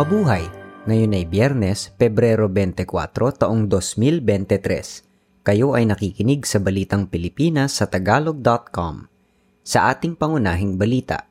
Mabuhay! 0.00 0.48
Ngayon 0.88 1.12
ay 1.12 1.24
Biyernes, 1.28 1.92
Pebrero 2.00 2.48
24, 2.48 3.44
taong 3.44 3.68
2023. 3.68 5.44
Kayo 5.44 5.76
ay 5.76 5.92
nakikinig 5.92 6.48
sa 6.48 6.56
Balitang 6.56 7.04
Pilipinas 7.04 7.76
sa 7.76 7.84
Tagalog.com. 7.84 9.12
Sa 9.60 9.92
ating 9.92 10.16
pangunahing 10.16 10.80
balita, 10.80 11.28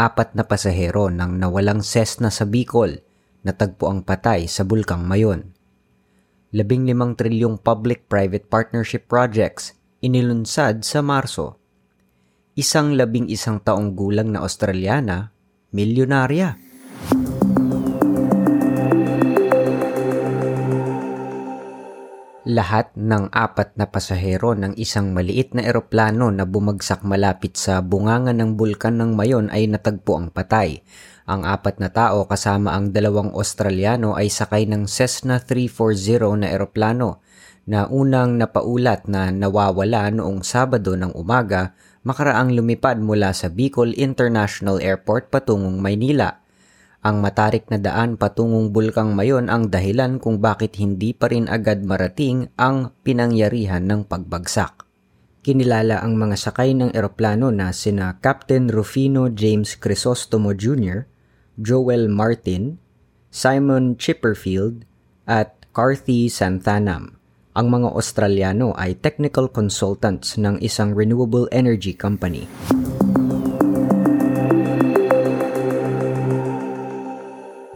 apat 0.00 0.32
na 0.32 0.48
pasahero 0.48 1.12
ng 1.12 1.36
nawalang 1.36 1.84
Cessna 1.84 2.32
sa 2.32 2.48
Bicol, 2.48 3.04
natagpo 3.44 3.92
ang 3.92 4.00
patay 4.00 4.48
sa 4.48 4.64
Bulkang 4.64 5.04
Mayon. 5.04 5.52
Labing 6.56 6.88
limang 6.88 7.12
trilyong 7.20 7.60
public-private 7.60 8.48
partnership 8.48 9.12
projects 9.12 9.76
inilunsad 10.00 10.88
sa 10.88 11.04
Marso. 11.04 11.60
Isang 12.56 12.96
labing 12.96 13.28
isang 13.28 13.60
taong 13.60 13.92
gulang 13.92 14.32
na 14.32 14.40
Australiana, 14.40 15.36
milyonarya. 15.76 16.72
Lahat 22.44 22.92
ng 22.92 23.32
apat 23.32 23.72
na 23.80 23.88
pasahero 23.88 24.52
ng 24.52 24.76
isang 24.76 25.16
maliit 25.16 25.56
na 25.56 25.64
eroplano 25.64 26.28
na 26.28 26.44
bumagsak 26.44 27.00
malapit 27.00 27.56
sa 27.56 27.80
bunganga 27.80 28.36
ng 28.36 28.52
bulkan 28.52 29.00
ng 29.00 29.16
Mayon 29.16 29.48
ay 29.48 29.64
natagpo 29.64 30.20
ang 30.20 30.28
patay. 30.28 30.84
Ang 31.24 31.48
apat 31.48 31.80
na 31.80 31.88
tao 31.88 32.28
kasama 32.28 32.76
ang 32.76 32.92
dalawang 32.92 33.32
Australiano 33.32 34.12
ay 34.12 34.28
sakay 34.28 34.68
ng 34.68 34.84
Cessna 34.84 35.40
340 35.40 36.44
na 36.44 36.52
eroplano 36.52 37.24
na 37.64 37.88
unang 37.88 38.36
napaulat 38.36 39.08
na 39.08 39.32
nawawala 39.32 40.12
noong 40.12 40.44
Sabado 40.44 41.00
ng 41.00 41.16
umaga 41.16 41.72
makaraang 42.04 42.52
lumipad 42.52 43.00
mula 43.00 43.32
sa 43.32 43.48
Bicol 43.48 43.96
International 43.96 44.84
Airport 44.84 45.32
patungong 45.32 45.80
Maynila. 45.80 46.43
Ang 47.04 47.20
matarik 47.20 47.68
na 47.68 47.76
daan 47.76 48.16
patungong 48.16 48.72
Bulkang 48.72 49.12
Mayon 49.12 49.52
ang 49.52 49.68
dahilan 49.68 50.16
kung 50.16 50.40
bakit 50.40 50.80
hindi 50.80 51.12
pa 51.12 51.28
rin 51.28 51.52
agad 51.52 51.84
marating 51.84 52.48
ang 52.56 52.96
pinangyarihan 53.04 53.84
ng 53.84 54.08
pagbagsak. 54.08 54.88
Kinilala 55.44 56.00
ang 56.00 56.16
mga 56.16 56.40
sakay 56.40 56.72
ng 56.72 56.96
eroplano 56.96 57.52
na 57.52 57.76
sina 57.76 58.16
Captain 58.24 58.72
Rufino 58.72 59.28
James 59.28 59.76
Crisostomo 59.76 60.56
Jr., 60.56 61.04
Joel 61.60 62.08
Martin, 62.08 62.80
Simon 63.28 64.00
Chipperfield, 64.00 64.88
at 65.28 65.60
Carthy 65.76 66.32
Santhanam. 66.32 67.20
Ang 67.52 67.68
mga 67.68 67.92
Australiano 67.92 68.72
ay 68.80 68.96
technical 68.96 69.52
consultants 69.52 70.40
ng 70.40 70.56
isang 70.64 70.96
renewable 70.96 71.52
energy 71.52 71.92
company. 71.92 72.48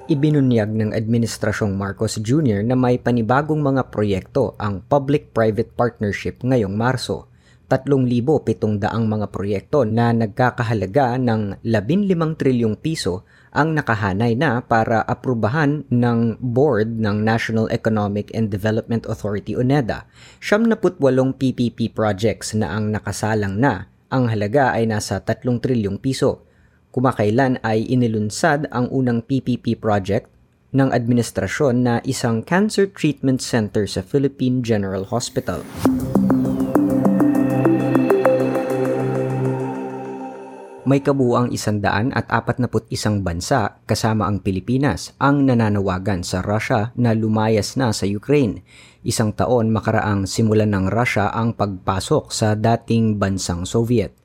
Ibinunyag 0.09 0.73
ng 0.73 0.97
Administrasyong 0.97 1.77
Marcos 1.77 2.17
Jr. 2.17 2.65
na 2.65 2.73
may 2.73 2.97
panibagong 2.97 3.61
mga 3.61 3.93
proyekto 3.93 4.57
ang 4.57 4.81
Public-Private 4.81 5.77
Partnership 5.77 6.41
ngayong 6.41 6.73
Marso. 6.73 7.29
3,700 7.69 8.89
mga 8.89 9.27
proyekto 9.29 9.85
na 9.85 10.09
nagkakahalaga 10.17 11.21
ng 11.21 11.61
15 11.61 12.41
trilyong 12.41 12.81
piso 12.81 13.29
ang 13.53 13.77
nakahanay 13.77 14.33
na 14.33 14.65
para 14.65 15.05
aprubahan 15.05 15.85
ng 15.93 16.41
board 16.41 16.89
ng 16.97 17.21
National 17.21 17.69
Economic 17.69 18.33
and 18.33 18.49
Development 18.49 19.05
Authority 19.05 19.53
o 19.53 19.61
NEDA. 19.61 20.09
78 20.41 21.05
PPP 21.37 21.93
projects 21.93 22.57
na 22.57 22.73
ang 22.73 22.89
nakasalang 22.89 23.61
na. 23.61 23.93
Ang 24.09 24.33
halaga 24.33 24.73
ay 24.73 24.89
nasa 24.89 25.21
3 25.21 25.45
trilyong 25.61 26.01
piso. 26.01 26.48
Kumakailan 26.89 27.61
ay 27.61 27.85
inilunsad 27.85 28.65
ang 28.73 28.89
unang 28.89 29.21
PPP 29.21 29.77
project 29.77 30.33
ng 30.73 30.89
administrasyon 30.93 31.75
na 31.85 31.95
isang 32.05 32.41
cancer 32.41 32.89
treatment 32.89 33.45
center 33.45 33.85
sa 33.85 34.01
Philippine 34.01 34.65
General 34.65 35.05
Hospital. 35.09 35.65
May 40.89 41.05
kabuang 41.05 41.53
isandaan 41.53 42.17
at 42.17 42.25
apatnaput 42.33 42.89
isang 42.89 43.21
bansa 43.21 43.77
kasama 43.85 44.25
ang 44.25 44.41
Pilipinas 44.41 45.13
ang 45.21 45.45
nananawagan 45.45 46.25
sa 46.25 46.41
Russia 46.41 46.97
na 46.97 47.13
lumayas 47.13 47.77
na 47.77 47.93
sa 47.93 48.09
Ukraine. 48.09 48.65
Isang 49.05 49.37
taon 49.37 49.69
makaraang 49.69 50.25
simulan 50.25 50.73
ng 50.73 50.89
Russia 50.89 51.29
ang 51.29 51.53
pagpasok 51.53 52.33
sa 52.33 52.57
dating 52.57 53.21
bansang 53.21 53.69
Soviet. 53.69 54.17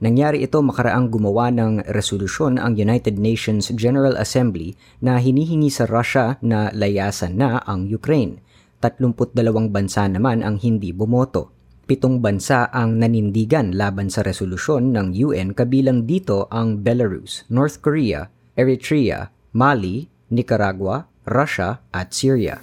Nangyari 0.00 0.40
ito 0.40 0.64
makaraang 0.64 1.12
gumawa 1.12 1.52
ng 1.52 1.84
resolusyon 1.92 2.56
ang 2.56 2.72
United 2.72 3.20
Nations 3.20 3.68
General 3.76 4.16
Assembly 4.16 4.72
na 5.04 5.20
hinihingi 5.20 5.68
sa 5.68 5.84
Russia 5.84 6.40
na 6.40 6.72
layasan 6.72 7.36
na 7.36 7.60
ang 7.68 7.84
Ukraine. 7.84 8.40
32 8.80 9.36
bansa 9.68 10.08
naman 10.08 10.40
ang 10.40 10.56
hindi 10.56 10.96
bumoto. 10.96 11.52
Pitong 11.84 12.24
bansa 12.24 12.72
ang 12.72 12.96
nanindigan 12.96 13.76
laban 13.76 14.08
sa 14.08 14.24
resolusyon 14.24 14.96
ng 14.96 15.12
UN 15.20 15.52
kabilang 15.52 16.08
dito 16.08 16.48
ang 16.48 16.80
Belarus, 16.80 17.44
North 17.52 17.84
Korea, 17.84 18.32
Eritrea, 18.56 19.28
Mali, 19.52 20.08
Nicaragua, 20.32 21.12
Russia 21.28 21.84
at 21.92 22.16
Syria. 22.16 22.56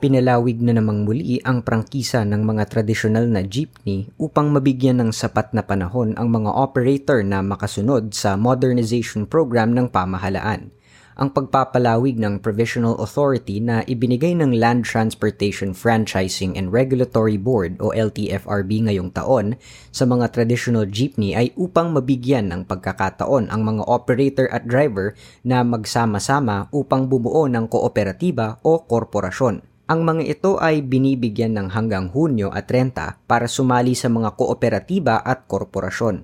Pinalawig 0.00 0.64
na 0.64 0.72
namang 0.72 1.04
muli 1.04 1.44
ang 1.44 1.60
prangkisa 1.60 2.24
ng 2.24 2.40
mga 2.40 2.72
tradisyonal 2.72 3.28
na 3.28 3.44
jeepney 3.44 4.08
upang 4.16 4.48
mabigyan 4.48 4.96
ng 4.96 5.12
sapat 5.12 5.52
na 5.52 5.60
panahon 5.60 6.16
ang 6.16 6.32
mga 6.32 6.56
operator 6.56 7.20
na 7.20 7.44
makasunod 7.44 8.08
sa 8.16 8.32
modernization 8.32 9.28
program 9.28 9.76
ng 9.76 9.92
pamahalaan. 9.92 10.72
Ang 11.20 11.36
pagpapalawig 11.36 12.16
ng 12.16 12.40
Provisional 12.40 12.96
Authority 12.96 13.60
na 13.60 13.84
ibinigay 13.84 14.32
ng 14.40 14.56
Land 14.56 14.88
Transportation 14.88 15.76
Franchising 15.76 16.56
and 16.56 16.72
Regulatory 16.72 17.36
Board 17.36 17.76
o 17.84 17.92
LTFRB 17.92 18.88
ngayong 18.88 19.12
taon 19.12 19.60
sa 19.92 20.08
mga 20.08 20.32
traditional 20.32 20.88
jeepney 20.88 21.36
ay 21.36 21.52
upang 21.60 21.92
mabigyan 21.92 22.48
ng 22.48 22.64
pagkakataon 22.64 23.52
ang 23.52 23.60
mga 23.68 23.84
operator 23.84 24.48
at 24.48 24.64
driver 24.64 25.12
na 25.44 25.60
magsama-sama 25.60 26.72
upang 26.72 27.04
bumuo 27.04 27.44
ng 27.52 27.68
kooperatiba 27.68 28.56
o 28.64 28.80
korporasyon. 28.80 29.69
Ang 29.90 30.06
mga 30.06 30.22
ito 30.22 30.54
ay 30.62 30.86
binibigyan 30.86 31.58
ng 31.58 31.74
hanggang 31.74 32.14
Hunyo 32.14 32.54
at 32.54 32.70
30 32.70 33.26
para 33.26 33.50
sumali 33.50 33.98
sa 33.98 34.06
mga 34.06 34.38
kooperatiba 34.38 35.18
at 35.18 35.50
korporasyon. 35.50 36.22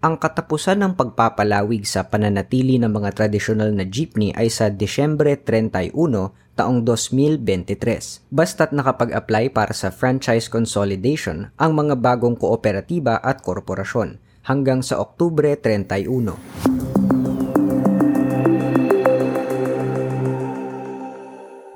Ang 0.00 0.16
katapusan 0.16 0.80
ng 0.80 0.96
pagpapalawig 0.96 1.84
sa 1.84 2.08
pananatili 2.08 2.80
ng 2.80 2.88
mga 2.88 3.12
tradisyonal 3.12 3.68
na 3.68 3.84
jeepney 3.84 4.32
ay 4.32 4.48
sa 4.48 4.72
Desyembre 4.72 5.36
31 5.36 5.92
taong 6.56 6.78
2023. 6.88 8.32
Basta't 8.32 8.72
nakapag-apply 8.72 9.52
para 9.52 9.76
sa 9.76 9.92
franchise 9.92 10.48
consolidation 10.48 11.52
ang 11.60 11.76
mga 11.76 12.00
bagong 12.00 12.40
kooperatiba 12.40 13.20
at 13.20 13.44
korporasyon 13.44 14.24
hanggang 14.48 14.80
sa 14.80 14.96
Oktubre 15.04 15.52
31. 15.60 16.71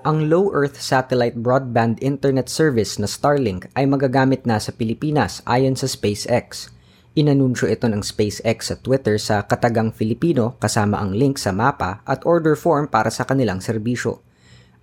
Ang 0.07 0.31
low 0.31 0.55
Earth 0.55 0.79
satellite 0.79 1.35
broadband 1.35 1.99
internet 1.99 2.47
service 2.47 2.95
na 2.95 3.11
Starlink 3.11 3.67
ay 3.75 3.91
magagamit 3.91 4.47
na 4.47 4.63
sa 4.63 4.71
Pilipinas 4.71 5.43
ayon 5.51 5.75
sa 5.75 5.91
SpaceX. 5.91 6.71
Inanunsyo 7.19 7.67
ito 7.67 7.91
ng 7.91 8.07
SpaceX 8.07 8.71
sa 8.71 8.79
Twitter 8.79 9.19
sa 9.19 9.43
katagang 9.43 9.91
Filipino 9.91 10.55
kasama 10.63 11.03
ang 11.03 11.11
link 11.11 11.43
sa 11.43 11.51
mapa 11.51 12.07
at 12.07 12.23
order 12.23 12.55
form 12.55 12.87
para 12.87 13.11
sa 13.11 13.27
kanilang 13.27 13.59
serbisyo. 13.59 14.23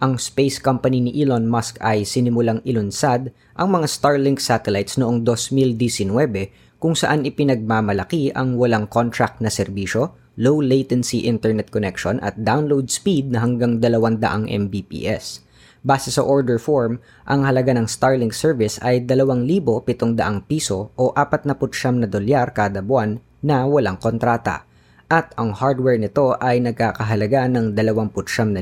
Ang 0.04 0.20
space 0.20 0.60
company 0.60 1.00
ni 1.00 1.16
Elon 1.24 1.48
Musk 1.48 1.80
ay 1.80 2.04
sinimulang 2.04 2.60
ilunsad 2.68 3.32
ang 3.56 3.72
mga 3.72 3.88
Starlink 3.88 4.44
satellites 4.44 5.00
noong 5.00 5.24
2019 5.24 6.52
kung 6.84 7.00
saan 7.00 7.24
ipinagmamalaki 7.24 8.36
ang 8.36 8.60
walang 8.60 8.92
contract 8.92 9.40
na 9.40 9.48
serbisyo 9.48 10.20
low 10.36 10.60
latency 10.60 11.24
internet 11.24 11.72
connection 11.72 12.20
at 12.20 12.36
download 12.44 12.92
speed 12.92 13.32
na 13.32 13.40
hanggang 13.40 13.80
200 13.80 14.20
Mbps. 14.52 15.48
Base 15.80 16.12
sa 16.12 16.20
order 16.28 16.60
form, 16.60 17.00
ang 17.24 17.48
halaga 17.48 17.72
ng 17.72 17.88
Starlink 17.88 18.36
service 18.36 18.84
ay 18.84 19.00
2,700 19.08 20.44
piso 20.44 20.92
o 21.00 21.16
49 21.16 22.04
na 22.04 22.08
dolyar 22.12 22.52
kada 22.52 22.84
buwan 22.84 23.16
na 23.40 23.64
walang 23.64 23.96
kontrata. 23.96 24.68
At 25.08 25.32
ang 25.40 25.56
hardware 25.56 25.96
nito 25.96 26.36
ay 26.36 26.60
nagkakahalaga 26.68 27.48
ng 27.48 27.80
29,300 27.80 28.60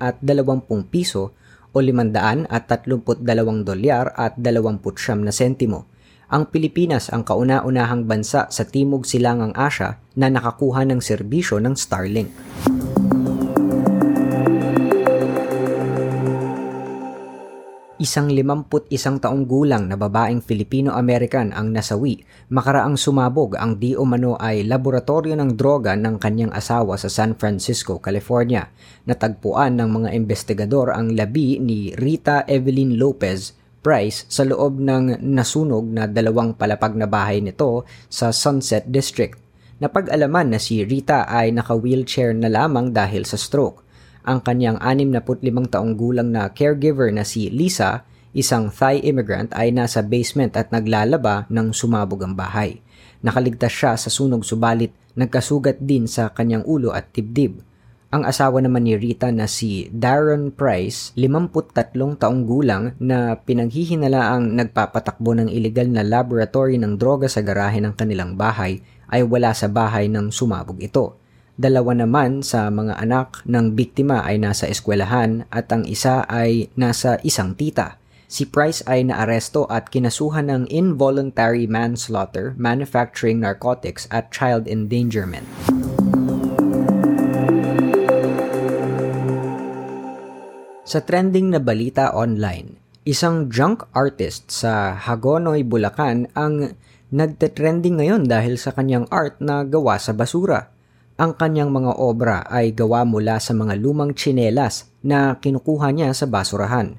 at 0.00 0.16
20 0.24 0.88
piso 0.88 1.36
o 1.68 1.78
500 1.84 2.48
at 2.48 2.64
32 2.64 3.28
dolyar 3.68 4.16
at 4.16 4.40
29 4.40 5.28
na 5.28 5.36
sentimo 5.36 5.84
ang 6.28 6.44
Pilipinas 6.52 7.08
ang 7.08 7.24
kauna-unahang 7.24 8.04
bansa 8.04 8.52
sa 8.52 8.62
Timog 8.68 9.08
Silangang 9.08 9.56
Asya 9.56 9.96
na 10.20 10.28
nakakuha 10.28 10.84
ng 10.84 11.00
serbisyo 11.00 11.56
ng 11.56 11.72
Starlink. 11.72 12.28
Isang 17.98 18.30
51 18.30 19.18
taong 19.18 19.42
gulang 19.48 19.90
na 19.90 19.98
babaeng 19.98 20.38
Filipino-American 20.38 21.50
ang 21.50 21.74
nasawi 21.74 22.22
makaraang 22.46 22.94
sumabog 22.94 23.58
ang 23.58 23.74
di 23.74 23.98
umano 23.98 24.38
ay 24.38 24.62
laboratorio 24.62 25.34
ng 25.34 25.58
droga 25.58 25.98
ng 25.98 26.14
kanyang 26.20 26.54
asawa 26.54 26.94
sa 26.94 27.10
San 27.10 27.34
Francisco, 27.34 27.98
California. 27.98 28.70
Natagpuan 29.08 29.80
ng 29.80 29.88
mga 29.90 30.08
investigador 30.14 30.94
ang 30.94 31.16
labi 31.18 31.58
ni 31.58 31.90
Rita 31.96 32.46
Evelyn 32.46 32.94
Lopez 33.00 33.58
Price 33.88 34.28
sa 34.28 34.44
loob 34.44 34.84
ng 34.84 35.24
nasunog 35.24 35.88
na 35.88 36.04
dalawang 36.04 36.52
palapag 36.52 36.92
na 36.92 37.08
bahay 37.08 37.40
nito 37.40 37.88
sa 38.12 38.36
Sunset 38.36 38.84
District. 38.92 39.40
Napag-alaman 39.80 40.52
na 40.52 40.60
si 40.60 40.84
Rita 40.84 41.24
ay 41.24 41.56
naka-wheelchair 41.56 42.36
na 42.36 42.52
lamang 42.52 42.92
dahil 42.92 43.24
sa 43.24 43.40
stroke 43.40 43.88
ang 44.28 44.44
kanyang 44.44 44.76
65 44.76 45.72
taong 45.72 45.96
gulang 45.96 46.28
na 46.28 46.52
caregiver 46.52 47.08
na 47.08 47.24
si 47.24 47.48
Lisa, 47.48 48.04
isang 48.36 48.68
Thai 48.68 49.00
immigrant 49.00 49.48
ay 49.56 49.72
nasa 49.72 50.04
basement 50.04 50.52
at 50.52 50.68
naglalaba 50.68 51.48
ng 51.48 51.72
sumabog 51.72 52.20
ang 52.28 52.36
bahay. 52.36 52.84
Nakaligtas 53.24 53.72
siya 53.72 53.96
sa 53.96 54.12
sunog 54.12 54.44
subalit 54.44 54.92
nagkasugat 55.16 55.80
din 55.80 56.04
sa 56.04 56.28
kanyang 56.28 56.68
ulo 56.68 56.92
at 56.92 57.08
dibdib. 57.08 57.64
Ang 58.08 58.24
asawa 58.24 58.64
naman 58.64 58.88
ni 58.88 58.96
Rita 58.96 59.28
na 59.28 59.44
si 59.44 59.92
Darren 59.92 60.48
Price, 60.48 61.12
53 61.12 61.92
taong 62.16 62.48
gulang 62.48 62.96
na 62.96 63.36
pinanghihinalaang 63.36 64.56
nagpapatakbo 64.56 65.36
ng 65.36 65.52
ilegal 65.52 65.92
na 65.92 66.00
laboratory 66.00 66.80
ng 66.80 66.96
droga 66.96 67.28
sa 67.28 67.44
garahe 67.44 67.84
ng 67.84 67.92
kanilang 67.92 68.32
bahay 68.32 68.80
ay 69.12 69.28
wala 69.28 69.52
sa 69.52 69.68
bahay 69.68 70.08
nang 70.08 70.32
sumabog 70.32 70.80
ito. 70.80 71.20
Dalawa 71.60 71.92
naman 71.92 72.40
sa 72.40 72.72
mga 72.72 72.96
anak 72.96 73.44
ng 73.44 73.76
biktima 73.76 74.24
ay 74.24 74.40
nasa 74.40 74.64
eskwelahan 74.72 75.44
at 75.52 75.68
ang 75.68 75.84
isa 75.84 76.24
ay 76.32 76.72
nasa 76.80 77.20
isang 77.20 77.52
tita. 77.60 78.00
Si 78.24 78.48
Price 78.48 78.80
ay 78.88 79.04
naaresto 79.04 79.68
at 79.68 79.92
kinasuhan 79.92 80.48
ng 80.48 80.64
involuntary 80.72 81.68
manslaughter, 81.68 82.56
manufacturing 82.56 83.36
narcotics 83.36 84.08
at 84.08 84.32
child 84.32 84.64
endangerment. 84.64 85.44
Sa 90.88 91.04
trending 91.04 91.52
na 91.52 91.60
balita 91.60 92.16
online, 92.16 92.80
isang 93.04 93.52
junk 93.52 93.84
artist 93.92 94.48
sa 94.48 94.96
Hagonoy, 94.96 95.60
Bulacan 95.60 96.32
ang 96.32 96.80
nagte-trending 97.12 98.00
ngayon 98.00 98.24
dahil 98.24 98.56
sa 98.56 98.72
kanyang 98.72 99.04
art 99.12 99.36
na 99.36 99.68
gawa 99.68 100.00
sa 100.00 100.16
basura. 100.16 100.72
Ang 101.20 101.36
kanyang 101.36 101.68
mga 101.68 101.92
obra 101.92 102.40
ay 102.48 102.72
gawa 102.72 103.04
mula 103.04 103.36
sa 103.36 103.52
mga 103.52 103.76
lumang 103.76 104.16
tsinelas 104.16 104.88
na 105.04 105.36
kinukuha 105.36 105.92
niya 105.92 106.16
sa 106.16 106.24
basurahan. 106.24 106.96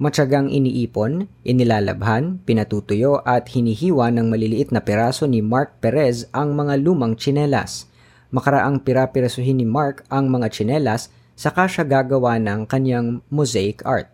Matyagang 0.00 0.48
iniipon, 0.48 1.28
inilalabhan, 1.44 2.40
pinatutuyo 2.48 3.20
at 3.28 3.44
hinihiwa 3.52 4.08
ng 4.08 4.32
maliliit 4.32 4.72
na 4.72 4.80
piraso 4.80 5.28
ni 5.28 5.44
Mark 5.44 5.84
Perez 5.84 6.24
ang 6.32 6.56
mga 6.56 6.80
lumang 6.80 7.12
tsinelas. 7.12 7.92
Makaraang 8.32 8.80
pirapirasuhin 8.80 9.60
ni 9.60 9.68
Mark 9.68 10.08
ang 10.08 10.32
mga 10.32 10.48
tsinelas 10.48 11.12
saka 11.38 11.70
siya 11.70 11.86
gagawa 11.86 12.42
ng 12.42 12.66
kanyang 12.66 13.22
mosaic 13.30 13.86
art. 13.86 14.10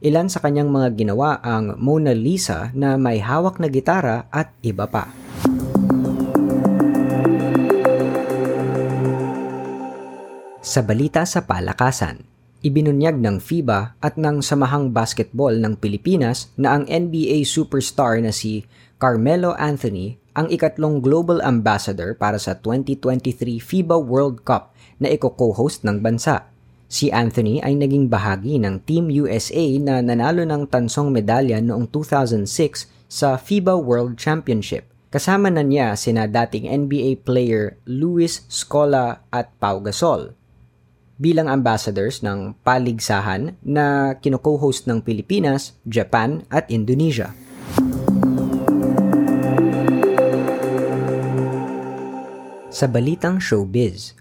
Ilan 0.00 0.32
sa 0.32 0.40
kanyang 0.40 0.72
mga 0.72 0.96
ginawa 0.96 1.36
ang 1.44 1.76
Mona 1.76 2.16
Lisa 2.16 2.72
na 2.72 2.96
may 2.96 3.20
hawak 3.20 3.60
na 3.60 3.68
gitara 3.68 4.24
at 4.32 4.56
iba 4.64 4.88
pa. 4.88 5.12
Sa 10.64 10.80
balita 10.80 11.28
sa 11.28 11.44
palakasan, 11.44 12.24
ibinunyag 12.64 13.20
ng 13.20 13.36
FIBA 13.36 14.00
at 14.00 14.16
ng 14.16 14.40
Samahang 14.40 14.96
Basketball 14.96 15.60
ng 15.60 15.76
Pilipinas 15.76 16.48
na 16.56 16.80
ang 16.80 16.88
NBA 16.88 17.44
superstar 17.44 18.16
na 18.24 18.32
si 18.32 18.64
Carmelo 18.96 19.52
Anthony 19.60 20.16
ang 20.32 20.48
ikatlong 20.48 21.04
global 21.04 21.44
ambassador 21.44 22.16
para 22.16 22.40
sa 22.40 22.56
2023 22.56 23.60
FIBA 23.60 24.00
World 24.00 24.48
Cup 24.48 24.72
na 24.96 25.12
iko-co-host 25.12 25.84
ng 25.84 26.00
bansa. 26.00 26.51
Si 26.92 27.08
Anthony 27.08 27.56
ay 27.64 27.72
naging 27.72 28.12
bahagi 28.12 28.60
ng 28.60 28.84
Team 28.84 29.08
USA 29.08 29.64
na 29.80 30.04
nanalo 30.04 30.44
ng 30.44 30.68
tansong 30.68 31.08
medalya 31.08 31.56
noong 31.56 31.88
2006 31.88 32.44
sa 33.08 33.40
FIBA 33.40 33.80
World 33.80 34.20
Championship. 34.20 34.92
Kasama 35.08 35.48
na 35.48 35.64
niya 35.64 35.96
sina 35.96 36.28
dating 36.28 36.68
NBA 36.68 37.24
player 37.24 37.80
Luis 37.88 38.44
Scola 38.52 39.24
at 39.32 39.48
Pau 39.56 39.80
Gasol 39.80 40.36
bilang 41.16 41.48
ambassadors 41.48 42.20
ng 42.20 42.60
paligsahan 42.60 43.56
na 43.64 44.12
kino-co-host 44.20 44.84
ng 44.84 45.00
Pilipinas, 45.00 45.72
Japan 45.88 46.44
at 46.52 46.68
Indonesia. 46.68 47.32
Sa 52.68 52.84
balitang 52.84 53.40
showbiz, 53.40 54.12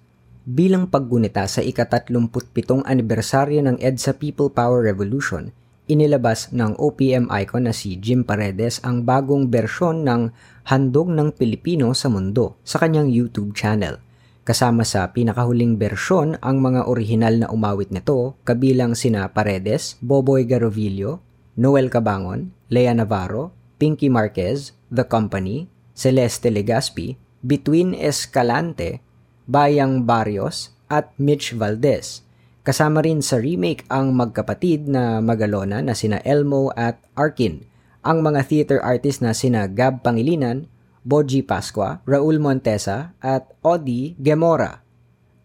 bilang 0.51 0.91
paggunita 0.91 1.47
sa 1.47 1.63
ika-37 1.63 2.83
anibersaryo 2.83 3.63
ng 3.63 3.79
EDSA 3.79 4.19
People 4.19 4.51
Power 4.51 4.83
Revolution, 4.83 5.55
inilabas 5.87 6.51
ng 6.51 6.75
OPM 6.75 7.31
icon 7.31 7.65
na 7.65 7.73
si 7.73 7.95
Jim 7.95 8.27
Paredes 8.27 8.83
ang 8.83 9.07
bagong 9.07 9.47
bersyon 9.47 10.03
ng 10.03 10.35
Handog 10.67 11.07
ng 11.07 11.31
Pilipino 11.31 11.95
sa 11.95 12.11
Mundo 12.11 12.59
sa 12.67 12.83
kanyang 12.83 13.07
YouTube 13.07 13.55
channel– 13.55 13.97
Kasama 14.41 14.81
sa 14.81 15.05
pinakahuling 15.13 15.77
bersyon 15.77 16.33
ang 16.41 16.65
mga 16.65 16.89
orihinal 16.89 17.45
na 17.45 17.47
umawit 17.53 17.93
nito 17.93 18.33
kabilang 18.41 18.97
sina 18.97 19.29
Paredes, 19.29 20.01
Boboy 20.01 20.49
Garovillo, 20.49 21.21
Noel 21.61 21.93
Cabangon, 21.93 22.49
Lea 22.73 22.89
Navarro, 22.97 23.53
Pinky 23.77 24.09
Marquez, 24.09 24.73
The 24.89 25.05
Company, 25.05 25.69
Celeste 25.93 26.49
Legaspi, 26.49 27.21
Between 27.45 27.93
Escalante, 27.93 29.05
Bayang 29.49 30.05
Barrios 30.05 30.73
at 30.91 31.09
Mitch 31.17 31.57
Valdez. 31.57 32.21
Kasama 32.61 33.01
rin 33.01 33.25
sa 33.25 33.41
remake 33.41 33.89
ang 33.89 34.13
magkapatid 34.13 34.85
na 34.85 35.17
Magalona 35.17 35.81
na 35.81 35.97
sina 35.97 36.21
Elmo 36.21 36.69
at 36.77 37.01
Arkin, 37.17 37.65
ang 38.05 38.21
mga 38.21 38.45
theater 38.45 38.79
artist 38.85 39.25
na 39.25 39.33
sina 39.33 39.65
Gab 39.65 40.05
Pangilinan, 40.05 40.69
Boji 41.01 41.41
Pasqua, 41.41 42.05
Raul 42.05 42.37
Montesa 42.37 43.17
at 43.17 43.49
Odi 43.65 44.13
Gemora. 44.21 44.85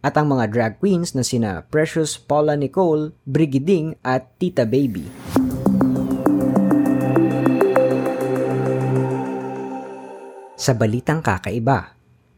At 0.04 0.20
ang 0.20 0.28
mga 0.28 0.44
drag 0.52 0.72
queens 0.76 1.16
na 1.16 1.24
sina 1.24 1.64
Precious 1.72 2.20
Paula 2.20 2.52
Nicole, 2.52 3.16
Brigiding 3.24 3.96
at 4.04 4.36
Tita 4.36 4.68
Baby. 4.68 5.08
Sa 10.56 10.76
balitang 10.76 11.24
kakaiba, 11.24 11.95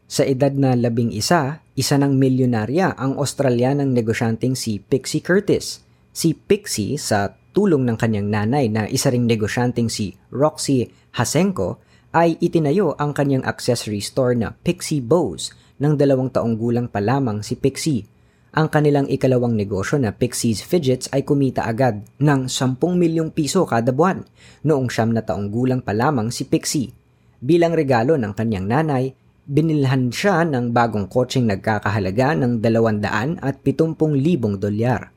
sa 0.09 0.25
edad 0.25 0.49
na 0.57 0.73
labing 0.73 1.13
isa, 1.13 1.61
isa 1.77 1.93
ng 2.01 2.17
milyonarya 2.17 2.97
ang 2.97 3.21
Australianang 3.21 3.93
negosyanteng 3.93 4.57
si 4.57 4.81
Pixie 4.81 5.21
Curtis. 5.21 5.85
Si 6.09 6.33
Pixie, 6.33 6.97
sa 6.97 7.37
tulong 7.53 7.85
ng 7.85 7.93
kanyang 7.93 8.25
nanay 8.33 8.73
na 8.73 8.89
isa 8.89 9.13
ring 9.13 9.29
negosyanteng 9.29 9.85
si 9.85 10.17
Roxy 10.33 10.89
Hasenko, 11.13 11.77
ay 12.09 12.41
itinayo 12.41 12.97
ang 12.97 13.13
kanyang 13.13 13.45
accessory 13.45 14.01
store 14.01 14.33
na 14.33 14.49
Pixie 14.65 14.97
Bows 14.97 15.53
ng 15.77 15.93
dalawang 15.93 16.33
taong 16.33 16.57
gulang 16.57 16.89
pa 16.89 16.97
lamang 17.05 17.45
si 17.45 17.53
Pixie. 17.53 18.09
Ang 18.49 18.65
kanilang 18.73 19.05
ikalawang 19.05 19.53
negosyo 19.53 20.01
na 20.01 20.09
Pixie's 20.09 20.65
Fidgets 20.65 21.05
ay 21.13 21.21
kumita 21.21 21.69
agad 21.69 22.01
ng 22.17 22.49
10 22.49 22.81
milyong 22.81 23.29
piso 23.29 23.61
kada 23.69 23.93
buwan 23.93 24.25
noong 24.65 24.89
siyam 24.89 25.13
na 25.13 25.21
taong 25.21 25.53
gulang 25.53 25.85
pa 25.85 25.93
lamang 25.93 26.33
si 26.33 26.49
Pixie. 26.49 26.89
Bilang 27.37 27.77
regalo 27.77 28.17
ng 28.17 28.33
kanyang 28.33 28.65
nanay, 28.65 29.13
binilhan 29.49 30.13
siya 30.13 30.45
ng 30.45 30.69
bagong 30.69 31.09
kotseng 31.09 31.49
nagkakahalaga 31.49 32.37
ng 32.37 32.61
270,000 32.61 33.41
dolyar. 34.61 35.09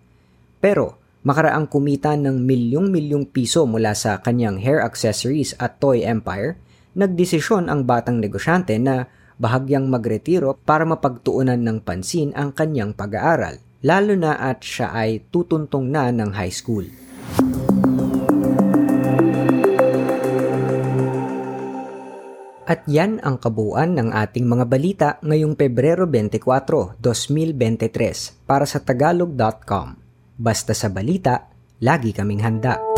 Pero 0.57 0.97
makaraang 1.21 1.69
kumita 1.69 2.17
ng 2.17 2.41
milyong-milyong 2.41 3.29
piso 3.29 3.69
mula 3.69 3.93
sa 3.93 4.25
kanyang 4.25 4.57
hair 4.57 4.81
accessories 4.81 5.53
at 5.61 5.77
toy 5.77 6.01
empire, 6.01 6.57
nagdesisyon 6.97 7.69
ang 7.69 7.85
batang 7.85 8.25
negosyante 8.25 8.73
na 8.81 9.05
bahagyang 9.37 9.93
magretiro 9.93 10.57
para 10.65 10.89
mapagtuunan 10.89 11.61
ng 11.61 11.85
pansin 11.85 12.33
ang 12.33 12.57
kanyang 12.57 12.97
pag-aaral, 12.97 13.61
lalo 13.85 14.17
na 14.17 14.33
at 14.41 14.65
siya 14.65 14.97
ay 14.97 15.29
tutuntong 15.29 15.93
na 15.93 16.09
ng 16.09 16.33
high 16.33 16.53
school. 16.53 16.89
At 22.73 22.89
yan 22.89 23.21
ang 23.21 23.37
kabuuan 23.37 24.01
ng 24.01 24.17
ating 24.17 24.49
mga 24.49 24.65
balita 24.65 25.09
ngayong 25.21 25.61
Pebrero 25.61 26.09
24, 26.09 26.97
2023 27.05 28.49
para 28.49 28.65
sa 28.65 28.81
tagalog.com. 28.81 30.01
Basta 30.41 30.73
sa 30.73 30.89
balita, 30.89 31.53
lagi 31.85 32.17
kaming 32.17 32.41
handa. 32.41 32.92